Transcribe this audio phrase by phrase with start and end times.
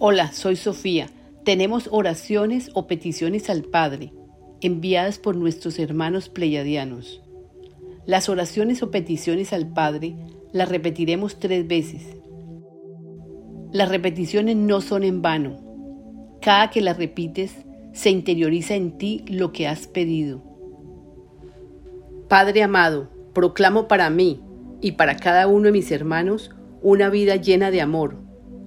[0.00, 1.08] Hola, soy Sofía.
[1.44, 4.12] Tenemos oraciones o peticiones al Padre,
[4.60, 7.20] enviadas por nuestros hermanos pleyadianos.
[8.06, 10.14] Las oraciones o peticiones al Padre
[10.52, 12.16] las repetiremos tres veces.
[13.72, 15.58] Las repeticiones no son en vano.
[16.40, 17.56] Cada que las repites,
[17.92, 20.44] se interioriza en ti lo que has pedido.
[22.28, 24.40] Padre amado, proclamo para mí
[24.80, 26.52] y para cada uno de mis hermanos
[26.82, 28.18] una vida llena de amor,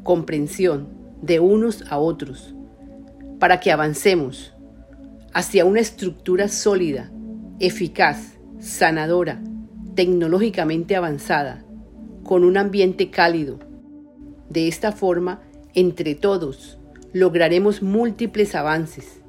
[0.04, 2.56] comprensión, de unos a otros,
[3.40, 4.54] para que avancemos
[5.34, 7.12] hacia una estructura sólida,
[7.60, 9.42] eficaz, sanadora,
[9.96, 11.64] tecnológicamente avanzada,
[12.24, 13.60] con un ambiente cálido.
[14.50, 15.42] De esta forma,
[15.74, 16.80] entre todos,
[17.14, 19.22] lograremos múltiples avances,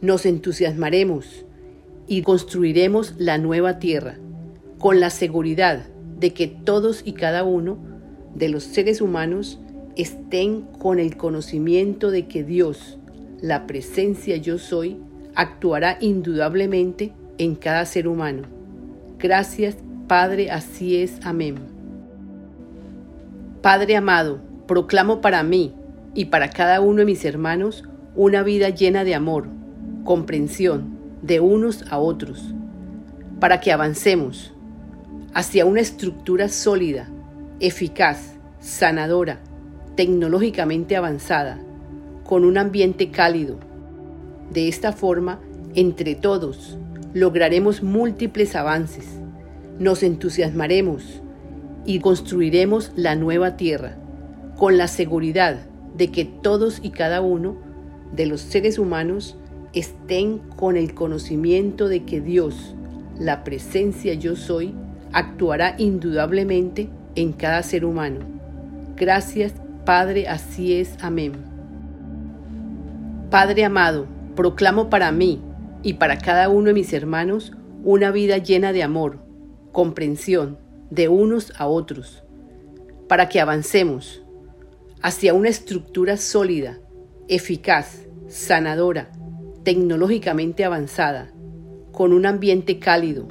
[0.00, 1.46] nos entusiasmaremos
[2.06, 4.18] y construiremos la nueva tierra,
[4.78, 5.86] con la seguridad
[6.18, 7.78] de que todos y cada uno
[8.34, 9.60] de los seres humanos
[9.96, 12.98] estén con el conocimiento de que Dios,
[13.40, 14.96] la presencia yo soy,
[15.34, 18.42] actuará indudablemente en cada ser humano.
[19.18, 21.18] Gracias, Padre, así es.
[21.24, 21.56] Amén.
[23.62, 25.74] Padre amado, proclamo para mí
[26.14, 27.84] y para cada uno de mis hermanos
[28.14, 29.48] una vida llena de amor,
[30.04, 32.54] comprensión de unos a otros,
[33.40, 34.52] para que avancemos
[35.32, 37.08] hacia una estructura sólida,
[37.58, 39.40] eficaz, sanadora,
[39.96, 41.60] tecnológicamente avanzada,
[42.24, 43.58] con un ambiente cálido.
[44.52, 45.40] De esta forma,
[45.74, 46.78] entre todos,
[47.12, 49.06] lograremos múltiples avances,
[49.78, 51.22] nos entusiasmaremos
[51.84, 53.96] y construiremos la nueva tierra,
[54.56, 57.56] con la seguridad de que todos y cada uno
[58.14, 59.36] de los seres humanos
[59.72, 62.74] estén con el conocimiento de que Dios,
[63.18, 64.74] la presencia yo soy,
[65.12, 68.20] actuará indudablemente en cada ser humano.
[68.96, 69.54] Gracias
[69.84, 70.96] Padre, así es.
[71.02, 71.32] Amén.
[73.30, 75.42] Padre amado, proclamo para mí
[75.82, 77.52] y para cada uno de mis hermanos
[77.82, 79.18] una vida llena de amor,
[79.72, 80.58] comprensión
[80.90, 82.24] de unos a otros,
[83.08, 84.22] para que avancemos
[85.02, 86.78] hacia una estructura sólida,
[87.28, 89.10] eficaz, sanadora,
[89.64, 91.30] tecnológicamente avanzada,
[91.92, 93.28] con un ambiente cálido.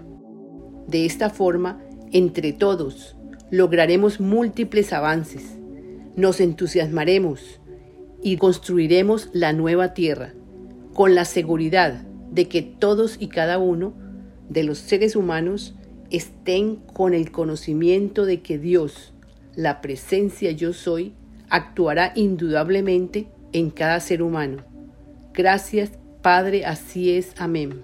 [0.88, 1.81] De esta forma,
[2.12, 3.18] entre todos,
[3.50, 5.58] lograremos múltiples avances
[6.16, 7.59] nos entusiasmaremos
[8.22, 10.34] y construiremos la nueva tierra,
[10.94, 13.94] con la seguridad de que todos y cada uno
[14.50, 15.75] de los seres humanos
[16.09, 19.13] estén con el conocimiento de que Dios,
[19.56, 21.13] la presencia yo soy,
[21.50, 24.63] actuará indudablemente en cada ser humano.
[25.34, 25.91] Gracias,
[26.22, 27.34] Padre, así es.
[27.38, 27.81] Amén.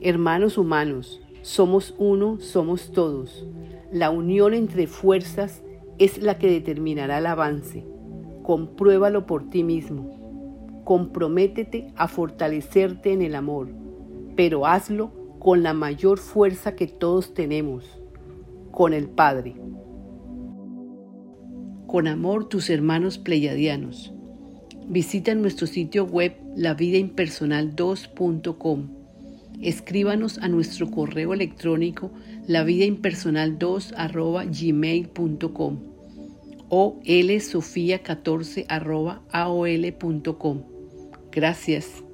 [0.00, 3.46] Hermanos humanos, somos uno, somos todos.
[3.92, 5.62] La unión entre fuerzas
[5.98, 7.84] es la que determinará el avance.
[8.42, 10.82] Compruébalo por ti mismo.
[10.84, 13.68] Comprométete a fortalecerte en el amor,
[14.36, 18.00] pero hazlo con la mayor fuerza que todos tenemos,
[18.70, 19.56] con el Padre.
[21.86, 24.14] Con amor tus hermanos pleyadianos.
[24.86, 29.03] Visita nuestro sitio web lavidaimpersonal2.com.
[29.60, 32.10] Escríbanos a nuestro correo electrónico
[32.48, 33.92] lavidaimpersonal2
[34.50, 35.94] gmail.com
[36.68, 38.66] o lsofia14
[39.30, 40.62] aol.com.
[41.30, 42.04] Gracias.